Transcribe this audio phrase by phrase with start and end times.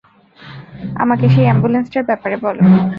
[0.95, 2.63] আমাকে সেই অ্যাম্বুলেন্সটার ব্যাপারে বলো।